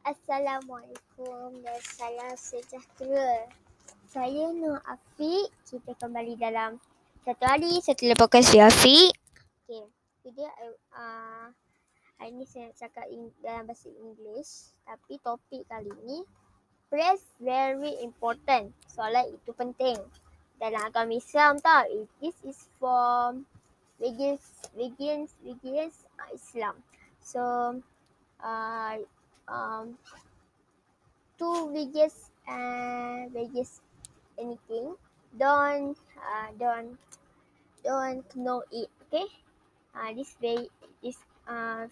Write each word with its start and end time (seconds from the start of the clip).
Assalamualaikum 0.00 1.60
dan 1.60 1.76
salam 1.84 2.32
sejahtera. 2.32 3.44
Saya 4.08 4.48
Nur 4.56 4.80
Afiq. 4.88 5.52
Kita 5.68 5.92
kembali 5.92 6.40
dalam 6.40 6.80
satu 7.20 7.44
hari 7.44 7.84
satu 7.84 8.08
podcast 8.16 8.48
di 8.48 8.58
Afiq. 8.64 9.12
Okay. 9.68 9.84
Jadi 10.24 10.42
uh, 10.96 11.52
hari 12.16 12.32
ni 12.32 12.48
saya 12.48 12.72
nak 12.72 12.80
cakap 12.80 13.06
in, 13.12 13.28
dalam 13.44 13.68
bahasa 13.68 13.92
Inggeris. 13.92 14.72
Tapi 14.88 15.20
topik 15.20 15.68
kali 15.68 15.92
ni 16.08 16.24
Praise 16.88 17.22
very 17.36 18.00
important. 18.00 18.72
Solat 18.88 19.28
itu 19.28 19.52
penting. 19.52 20.00
Dalam 20.56 20.80
agama 20.80 21.12
Islam 21.12 21.60
tau. 21.60 21.84
This 22.24 22.40
is 22.48 22.56
from 22.80 23.44
religious, 24.00 24.64
religious, 24.72 25.36
religious 25.44 26.08
Islam. 26.32 26.80
So, 27.20 27.40
uh, 28.40 28.96
um, 29.50 29.98
two 31.38 31.68
religious 31.68 32.30
and 32.46 33.34
religious 33.34 33.80
anything. 34.38 34.94
Don't, 35.38 35.96
uh, 36.18 36.48
don't, 36.58 36.98
don't 37.84 38.24
know 38.36 38.62
it. 38.72 38.88
Okay. 39.06 39.26
Uh, 39.94 40.14
this 40.14 40.36
way 40.42 40.68
is 41.02 41.18
uh, 41.48 41.86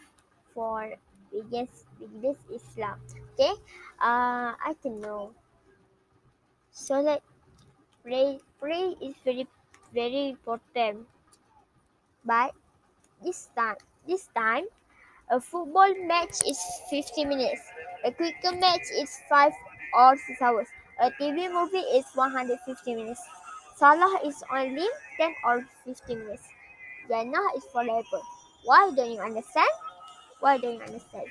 for 0.55 0.95
religious, 1.33 1.85
religious 2.01 2.39
Islam. 2.51 2.99
Okay. 3.35 3.53
Uh, 4.01 4.55
I 4.55 4.75
can 4.83 5.01
know. 5.01 5.35
So 6.71 7.01
like 7.01 7.23
pray, 8.03 8.39
pray 8.61 8.95
is 9.03 9.15
very, 9.25 9.47
very 9.93 10.31
important. 10.31 11.07
But 12.25 12.55
this 13.23 13.49
time, 13.57 13.77
this 14.07 14.29
time, 14.35 14.65
a 15.31 15.41
football 15.41 15.95
match 16.07 16.41
is 16.49 16.59
50 16.89 17.25
minutes. 17.27 17.61
A 18.05 18.13
cricket 18.13 18.59
match 18.59 18.89
is 18.97 19.21
5 19.29 19.53
or 19.95 20.17
6 20.17 20.43
hours. 20.43 20.69
A 21.01 21.11
TV 21.11 21.53
movie 21.53 21.85
is 21.99 22.05
150 22.15 22.95
minutes. 22.95 23.21
Salah 23.77 24.21
is 24.25 24.43
only 24.53 24.87
10 25.19 25.35
or 25.45 25.65
15 25.85 26.19
minutes. 26.19 26.49
Jannah 27.09 27.47
is 27.57 27.65
forever. 27.73 28.21
Why 28.65 28.91
don't 28.97 29.13
you 29.13 29.21
understand? 29.21 29.69
Why 30.41 30.59
don't 30.59 30.75
you 30.75 30.83
understand? 30.83 31.27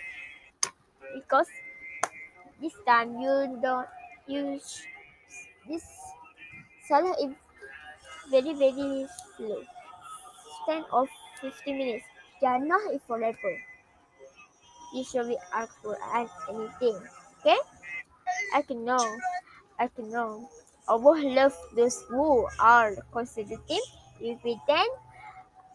Because 1.16 1.48
this 2.62 2.74
time 2.86 3.20
you 3.20 3.60
don't 3.62 3.88
use 4.28 4.82
this 5.68 5.84
Salah 6.88 7.16
is 7.22 7.34
very 8.30 8.54
very 8.54 9.08
slow. 9.36 9.64
10 10.70 10.86
or 10.94 11.08
50 11.42 11.74
minutes. 11.74 12.06
Jannah 12.42 12.92
is 12.94 13.02
forever. 13.08 13.58
Should 14.96 15.28
be 15.28 15.38
Al 15.54 15.68
Quran 15.84 16.28
anything. 16.50 16.98
Okay? 17.40 17.60
I 18.56 18.62
can 18.62 18.84
know. 18.84 19.04
I 19.80 19.88
can 19.88 20.10
know. 20.10 20.50
Allah 20.88 21.20
love 21.22 21.56
those 21.76 22.04
who 22.08 22.48
are 22.60 22.96
conservative. 23.12 23.84
Pretend. 24.18 24.92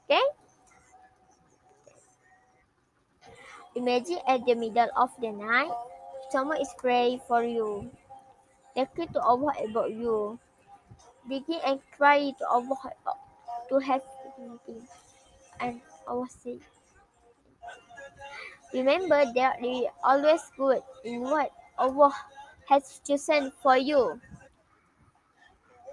Okay? 0.05 0.25
Imagine 3.75 4.21
at 4.29 4.45
the 4.45 4.55
middle 4.55 4.89
of 4.97 5.11
the 5.21 5.33
night, 5.33 5.73
someone 6.31 6.61
is 6.61 6.69
praying 6.77 7.21
for 7.29 7.45
you. 7.45 7.89
They 8.75 8.85
Declare 8.85 9.13
to 9.17 9.21
Allah 9.21 9.53
about 9.69 9.93
you. 9.93 10.41
Begin 11.29 11.61
and 11.65 11.81
cry 11.97 12.33
to 12.37 12.45
Allah 12.49 12.77
to 13.69 13.79
have 13.79 14.03
anything. 14.41 14.89
And 15.61 15.81
Allah 16.09 16.27
say, 16.29 16.59
Remember 18.73 19.25
that 19.35 19.61
you 19.63 19.89
are 20.03 20.17
always 20.17 20.41
good 20.57 20.83
in 21.05 21.21
what 21.21 21.53
Allah 21.79 22.15
has 22.69 23.01
chosen 23.07 23.53
for 23.63 23.77
you. 23.77 24.21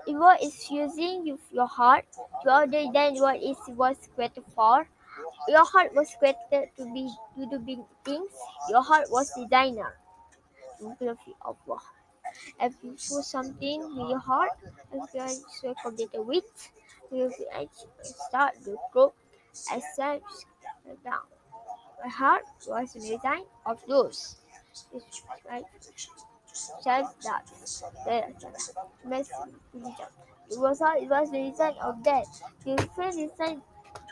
If 0.07 0.15
what 0.15 0.41
is 0.41 0.71
using 0.71 1.37
your 1.51 1.67
heart 1.67 2.05
to 2.43 2.49
other 2.49 2.85
than 2.93 3.19
what 3.19 3.43
is 3.43 3.57
was 3.69 3.97
created 4.15 4.45
for, 4.55 4.87
your 5.47 5.65
heart 5.65 5.93
was 5.93 6.15
created 6.17 6.69
to 6.77 6.85
be 6.93 7.11
to 7.37 7.45
do 7.45 7.59
big 7.59 7.79
things. 8.05 8.31
Your 8.69 8.81
heart 8.81 9.11
was 9.11 9.31
designer. 9.35 9.95
Love 10.79 11.17
Allah. 11.41 11.81
If 12.61 12.73
you 12.81 12.91
do 12.91 13.21
something 13.21 13.81
with 13.97 14.09
your 14.09 14.19
heart, 14.19 14.51
if 14.93 15.13
you 15.13 15.19
are 15.19 15.35
so 15.61 15.75
completed 15.83 16.21
with, 16.21 16.71
you 17.11 17.27
will 17.27 17.69
start 18.03 18.53
the 18.63 18.77
group 18.93 19.13
as 19.73 19.83
such 19.95 20.23
down. 21.03 21.27
My 22.03 22.09
heart 22.09 22.43
was 22.67 22.95
a 22.95 22.99
design 22.99 23.43
of 23.65 23.79
those. 23.87 24.37
It 24.93 25.03
right. 25.49 25.65
Says 26.53 27.05
that. 27.23 27.45
It 30.51 30.57
was 30.57 30.81
all 30.81 30.97
it 31.01 31.09
was 31.09 31.31
the 31.31 31.39
reason 31.39 31.73
of 31.81 32.03
that. 32.03 32.25
You 32.65 32.77
feel 32.77 33.11
design 33.11 33.61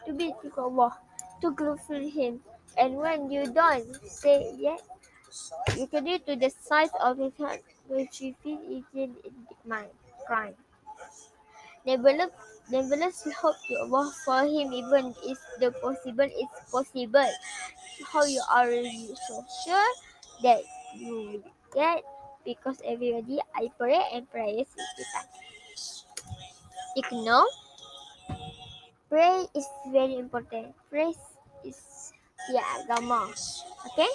to 0.06 0.14
be 0.14 0.34
to 0.42 0.52
Allah, 0.58 0.98
to 1.42 1.52
glorify 1.52 2.08
Him. 2.10 2.42
And 2.78 2.96
when 2.96 3.32
you 3.32 3.52
don't 3.52 3.96
say 4.06 4.54
yet, 4.58 4.82
you 5.76 5.88
can 5.88 6.06
do 6.06 6.20
to 6.20 6.36
the 6.36 6.50
size 6.62 6.90
of 7.02 7.18
His 7.18 7.34
heart, 7.38 7.62
which 7.88 8.22
you 8.22 8.36
feel 8.44 8.60
is 8.70 8.84
in 8.94 9.16
mind, 9.66 9.90
crime. 10.26 10.54
Nevertheless, 11.86 12.32
nevertheless, 12.70 13.24
we 13.26 13.32
hope 13.32 13.56
to 13.70 13.74
Allah 13.88 14.12
for 14.26 14.44
Him, 14.44 14.74
even 14.74 15.16
if 15.24 15.40
the 15.60 15.72
possible 15.82 16.28
is 16.28 16.52
possible. 16.72 17.32
How 18.12 18.26
you 18.26 18.42
are 18.54 18.70
you 18.72 19.16
so 19.28 19.44
sure 19.66 19.92
that 20.44 20.62
you 20.96 21.16
will 21.16 21.44
get 21.74 22.04
because 22.46 22.78
everybody 22.86 23.42
I 23.56 23.70
pray 23.78 24.00
and 24.14 24.30
pray 24.30 24.64
is. 24.64 24.70
You 26.96 27.26
know. 27.26 27.46
Pray 29.10 29.46
is 29.56 29.66
very 29.92 30.18
important. 30.18 30.76
Pray 30.90 31.14
is 31.64 32.14
yeah, 32.50 32.64
agama. 32.84 33.28
Okay. 33.92 34.12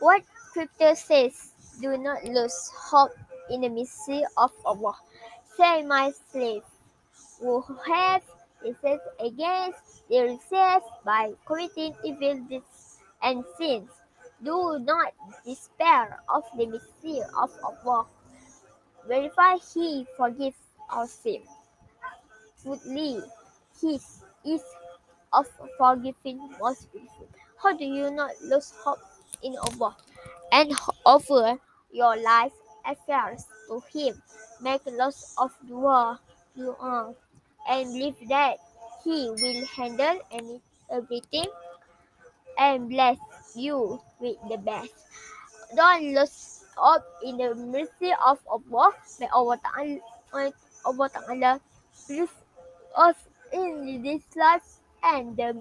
What 0.00 0.22
scripture 0.50 0.94
says, 0.94 1.52
do 1.80 1.96
not 1.96 2.24
lose 2.24 2.56
hope 2.72 3.12
in 3.50 3.60
the 3.60 3.68
mercy 3.68 4.24
of 4.36 4.52
Allah. 4.64 4.96
Say, 5.60 5.82
my 5.82 6.10
slave, 6.32 6.62
who 7.38 7.62
have 7.86 8.22
resist 8.62 9.04
against 9.22 10.08
the 10.08 10.22
receive 10.22 10.80
by 11.04 11.34
committing 11.44 11.94
evil 12.02 12.40
deeds 12.48 12.96
and 13.22 13.44
sins. 13.58 13.90
Do 14.42 14.78
not 14.78 15.12
despair 15.44 16.18
of 16.30 16.44
the 16.56 16.64
mercy 16.64 17.20
of 17.36 17.50
Allah. 17.62 18.06
Verify 19.06 19.56
He 19.74 20.06
forgives 20.16 20.56
our 20.88 21.06
sin. 21.06 21.42
Fourthly, 22.56 23.20
His 23.82 24.24
is 24.46 24.62
of 25.30 25.46
forgiving 25.76 26.40
most 26.58 26.90
beautiful. 26.90 27.28
How 27.62 27.76
do 27.76 27.84
you 27.84 28.10
not 28.10 28.30
lose 28.40 28.72
hope 28.82 29.04
in 29.42 29.58
Allah 29.58 29.94
and 30.52 30.72
offer 31.04 31.58
your 31.92 32.16
life 32.16 32.56
affairs 32.86 33.44
to 33.68 33.82
Him? 33.92 34.22
Make 34.60 34.82
lots 34.86 35.34
of 35.38 35.52
dua, 35.66 36.20
dua 36.56 37.14
and 37.68 37.92
believe 37.92 38.28
that 38.28 38.56
He 39.04 39.30
will 39.30 39.66
handle 39.66 40.20
any, 40.30 40.60
everything 40.92 41.48
and 42.58 42.88
bless 42.88 43.16
you 43.56 44.00
with 44.20 44.36
the 44.48 44.58
best. 44.58 44.92
Don't 45.74 46.14
lose 46.14 46.64
hope 46.76 47.04
in 47.24 47.36
the 47.36 47.54
mercy 47.54 48.12
of 48.24 48.38
Allah. 48.48 48.92
May 49.20 49.28
Allah 49.32 49.56
Ta'ala, 49.64 50.52
Allah 50.84 51.08
Ta'ala 51.08 51.60
bless 52.08 52.32
us 52.96 53.16
in 53.52 54.02
this 54.02 54.22
life 54.36 54.80
and 55.04 55.36
the 55.36 55.56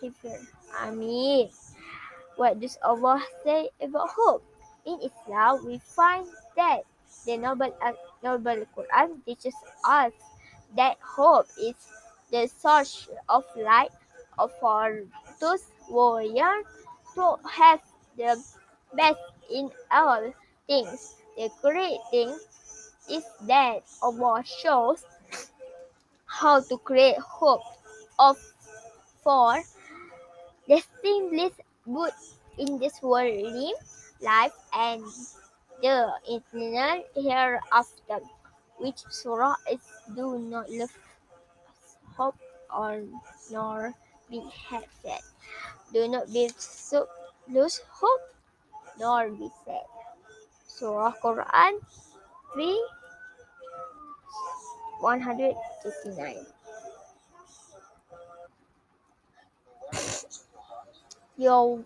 future. 0.00 0.38
Amin. 0.82 1.48
What 2.36 2.60
does 2.60 2.78
Allah 2.82 3.22
say 3.42 3.70
about 3.80 4.10
hope? 4.10 4.42
In 4.84 5.00
Islam, 5.00 5.64
we 5.64 5.78
find 5.80 6.26
that 6.56 6.84
the 7.24 7.38
Noble, 7.38 7.72
Noble 8.24 8.64
Quran 8.74 9.20
teaches 9.26 9.54
us 9.84 10.12
that 10.76 10.96
hope 11.04 11.46
is 11.60 11.76
the 12.32 12.48
source 12.48 13.08
of 13.28 13.44
light 13.54 13.92
for 14.60 15.04
those 15.40 15.64
who 15.86 16.20
yearn 16.20 16.64
to 17.14 17.36
have 17.48 17.80
the 18.16 18.42
best 18.96 19.20
in 19.52 19.70
all 19.92 20.32
things. 20.66 21.16
The 21.36 21.50
great 21.60 22.00
thing 22.10 22.34
is 23.10 23.24
that 23.46 23.82
Allah 24.02 24.42
shows 24.44 25.04
how 26.26 26.60
to 26.60 26.78
create 26.78 27.18
hope 27.18 27.62
of 28.18 28.38
for 29.22 29.62
the 30.66 30.82
simplest 31.02 31.60
good 31.84 32.12
in 32.58 32.78
this 32.78 33.02
worldly 33.02 33.72
life 34.20 34.52
and 34.72 35.04
the 35.84 36.08
eternal 36.32 37.04
hereafter 37.14 38.24
which 38.80 39.04
surah 39.10 39.52
is 39.70 39.84
do 40.16 40.38
not 40.38 40.64
lose 40.70 40.96
hope 42.16 42.40
or 42.72 43.04
nor 43.52 43.92
be 44.30 44.40
happy. 44.70 45.20
Do 45.92 46.08
not 46.08 46.32
be 46.32 46.48
so 46.56 47.06
lose 47.52 47.82
hope 47.92 48.32
nor 48.98 49.28
be 49.28 49.50
sad. 49.68 49.84
Surah 50.66 51.12
Quran 51.20 51.76
3 52.54 52.88
159. 55.04 56.46
Yo 61.36 61.84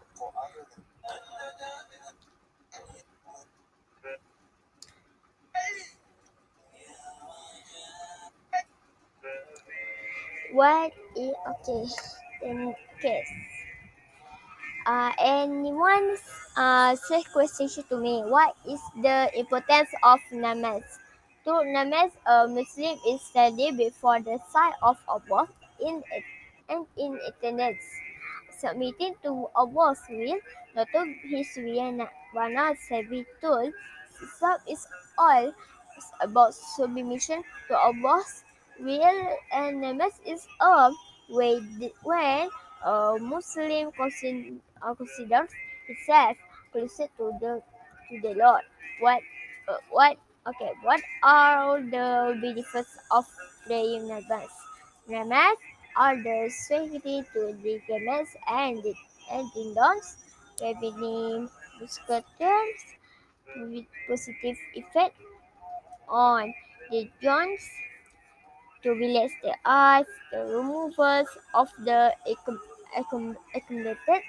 What 10.52 10.92
is 11.16 11.32
okay? 11.44 11.84
Then 12.42 12.74
case. 13.02 13.28
Uh, 14.86 15.12
anyone 15.20 16.16
uh, 16.56 16.96
says 16.96 17.26
question 17.28 17.68
to 17.68 17.96
me. 17.98 18.24
What 18.24 18.56
is 18.64 18.80
the 18.96 19.28
importance 19.36 19.92
of 20.02 20.20
namaz? 20.32 20.82
To 21.44 21.60
namaz, 21.68 22.16
a 22.24 22.48
Muslim 22.48 22.96
is 23.04 23.20
study 23.20 23.72
before 23.76 24.20
the 24.20 24.40
sight 24.48 24.72
of 24.82 24.96
Allah 25.08 25.48
in 25.84 26.02
and 26.68 26.86
in 26.96 27.20
attendance, 27.26 27.84
submitting 28.56 29.14
to 29.22 29.48
Allah's 29.56 30.00
will, 30.08 30.40
not 30.74 30.88
to 30.92 31.04
His 31.28 31.52
will. 31.56 32.08
Wana 32.32 32.76
Sabitul, 32.76 33.72
Islam 34.20 34.58
is 34.68 34.86
all 35.16 35.52
about 36.20 36.54
submission 36.54 37.44
to 37.68 37.76
Allah's 37.76 38.44
and 38.78 39.82
namaz 39.82 40.14
is 40.24 40.46
a 40.60 40.92
way 41.28 41.60
when 42.02 42.48
a 42.84 43.18
Muslim 43.20 43.90
uh, 43.98 44.94
considers 44.94 45.50
himself 45.86 46.36
closer 46.72 47.08
to 47.18 47.32
the 47.40 47.62
to 48.08 48.20
the 48.22 48.34
Lord. 48.38 48.62
What 49.00 49.22
uh, 49.68 49.82
what 49.90 50.16
okay? 50.46 50.72
What 50.82 51.02
are 51.22 51.82
the 51.82 52.38
benefits 52.40 52.96
of 53.10 53.26
praying 53.66 54.06
namaz? 54.06 54.50
Namaz 55.10 55.58
are 55.96 56.16
the 56.16 56.46
to 57.34 57.58
the 57.62 57.80
gamers 57.90 58.30
and 58.46 58.78
the 58.82 58.94
and 59.32 59.50
tendons, 59.52 60.16
preventing 60.56 61.50
musculature 61.80 62.62
with 63.58 63.86
positive 64.06 64.56
effect 64.74 65.16
on 66.08 66.54
the 66.90 67.10
joints 67.20 67.68
to 68.82 68.90
relax 68.90 69.32
the 69.42 69.54
eyes, 69.64 70.06
the 70.32 70.38
removals 70.38 71.28
of 71.54 71.68
the 71.84 72.14
accumulated 72.96 74.22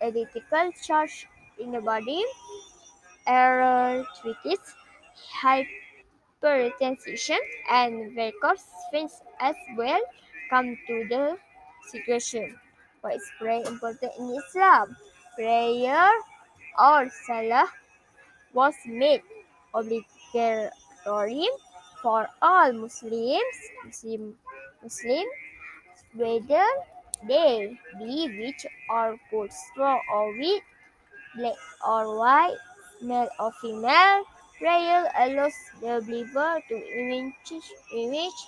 electrical 0.00 0.72
charge 0.82 1.28
in 1.58 1.72
the 1.72 1.80
body, 1.80 2.22
arthritis, 3.26 4.74
hypertension, 5.42 7.38
and 7.70 8.14
varicose 8.14 8.64
veins 8.92 9.22
as 9.40 9.56
well 9.76 10.00
come 10.50 10.76
to 10.86 11.06
the 11.08 11.36
situation. 11.90 12.54
What 13.00 13.16
is 13.16 13.30
very 13.40 13.62
important 13.62 14.12
in 14.18 14.36
Islam? 14.36 14.96
Prayer 15.36 16.10
or 16.78 17.10
salah 17.26 17.68
was 18.52 18.74
made 18.86 19.22
obligatory 19.74 21.48
for 22.02 22.28
all 22.42 22.72
Muslims, 22.72 23.56
Muslim, 23.84 24.34
Muslim, 24.82 25.26
whether 26.14 26.66
they 27.26 27.78
be 27.98 28.28
rich 28.38 28.66
or 28.90 29.16
poor, 29.30 29.48
strong 29.50 30.00
or 30.12 30.32
weak, 30.38 30.62
black 31.36 31.56
or 31.86 32.18
white, 32.18 32.56
male 33.02 33.28
or 33.38 33.52
female, 33.60 34.24
prayer 34.58 35.10
allows 35.18 35.54
the 35.80 36.02
believer 36.06 36.60
to 36.68 36.74
image, 36.98 37.52
image 37.94 38.40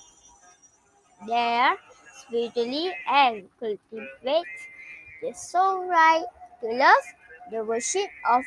their 1.27 1.77
spiritually 2.21 2.93
and 3.09 3.49
cultivate 3.59 4.59
the 5.23 5.33
soul 5.35 5.89
right 5.89 6.25
to 6.61 6.69
love 6.69 7.05
the 7.51 7.65
worship 7.65 8.09
of 8.31 8.45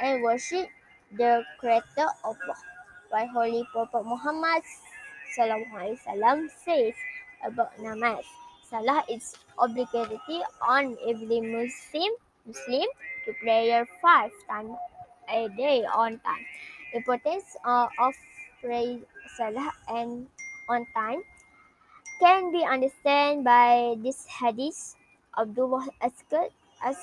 and 0.00 0.22
worship 0.22 0.68
the 1.16 1.42
creator 1.58 2.08
of 2.24 2.36
Allah 2.46 2.71
by 3.12 3.28
Holy 3.28 3.60
Prophet 3.76 4.08
Muhammad 4.08 4.64
Wasallam 5.36 6.48
says 6.64 6.96
about 7.44 7.76
namaz. 7.76 8.24
Salah 8.64 9.04
is 9.04 9.36
obligatory 9.60 10.40
on 10.64 10.96
every 11.04 11.44
Muslim 11.44 12.08
Muslim 12.48 12.88
to 13.28 13.30
pray 13.44 13.68
five 14.00 14.32
times 14.48 14.72
a 15.28 15.52
day 15.60 15.84
on 15.84 16.16
time. 16.24 16.44
Importance 16.96 17.52
uh, 17.68 17.84
of 18.00 18.16
prayer 18.64 19.04
Salah 19.36 19.68
and 19.92 20.24
on 20.72 20.88
time 20.96 21.20
can 22.16 22.48
be 22.48 22.64
understood 22.64 23.44
by 23.44 23.92
this 24.00 24.24
hadith. 24.24 24.96
Abdullah 25.36 25.84
asked 26.00 26.32
as 26.80 26.96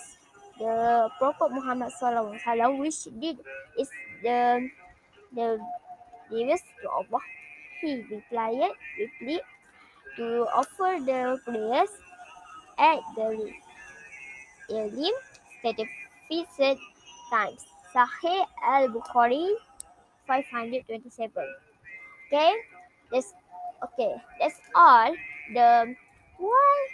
the 0.58 1.06
Prophet 1.22 1.54
Muhammad 1.54 1.94
Sallallahu 2.02 2.82
which 2.82 3.06
did 3.22 3.38
is 3.78 3.90
the 4.26 4.70
the 5.38 5.62
nearest 6.32 6.66
to 6.82 6.90
Allah. 6.90 7.22
He 7.82 8.04
replied, 8.12 8.72
replied 9.00 9.42
to 10.18 10.46
offer 10.54 11.00
the 11.00 11.40
prayers 11.46 11.90
at 12.78 13.00
the 13.16 13.52
Elim 14.70 15.16
specified 15.60 16.78
times. 17.32 17.66
Sahih 17.94 18.46
al-Bukhari 18.62 19.50
527. 20.28 21.32
Okay, 22.28 22.54
that's 23.12 23.34
okay. 23.84 24.14
That's 24.40 24.62
all. 24.76 25.16
The 25.54 25.96
why 26.38 26.88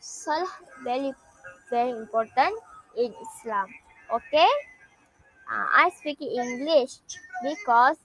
Salah 0.00 0.48
very 0.82 1.12
very 1.68 1.90
important 1.90 2.54
in 2.96 3.12
Islam. 3.12 3.68
Okay, 4.08 4.48
uh, 5.50 5.66
I 5.84 5.90
speak 6.00 6.22
English 6.22 7.04
because 7.42 8.00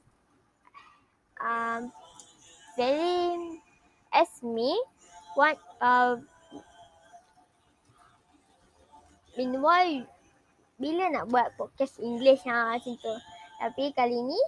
um, 1.42 1.92
very 2.78 3.60
ask 4.14 4.44
me 4.44 4.78
what 5.36 5.58
uh, 5.82 6.18
meanwhile 9.36 10.06
bila 10.82 11.14
nak 11.14 11.30
buat 11.30 11.54
podcast 11.58 12.02
English 12.02 12.42
ha 12.50 12.74
macam 12.74 12.98
tu. 12.98 13.14
Tapi 13.62 13.94
kali 13.94 14.18
ni 14.26 14.40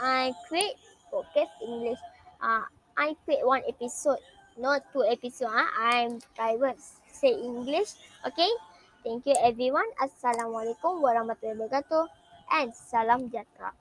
I 0.00 0.32
create 0.48 0.80
podcast 1.12 1.52
English. 1.60 2.00
Uh, 2.40 2.64
I 2.96 3.12
create 3.22 3.44
one 3.44 3.62
episode, 3.68 4.18
not 4.56 4.82
two 4.90 5.04
episode. 5.04 5.52
Ah, 5.52 5.68
I'm 5.78 6.18
private 6.34 6.80
say 7.12 7.36
English. 7.36 7.94
Okay. 8.24 8.48
Thank 9.04 9.26
you 9.26 9.36
everyone. 9.42 9.86
Assalamualaikum 9.98 11.02
warahmatullahi 11.02 11.58
wabarakatuh 11.58 12.06
and 12.54 12.70
salam 12.70 13.26
jatra. 13.28 13.74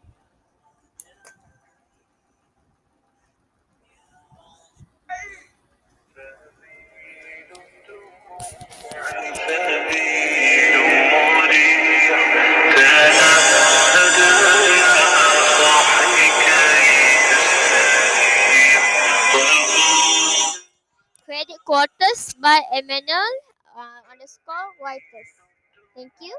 Amanul 22.82 23.34
uh, 23.78 24.02
underscore 24.12 24.74
Whites. 24.80 25.34
Thank 25.96 26.14
you. 26.22 26.36